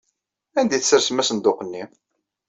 [0.59, 1.83] Anda ay tessersem asenduq-nni?